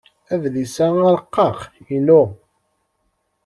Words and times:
Adlis-a 0.33 0.87
arqaq 1.09 1.57
inu. 1.95 2.21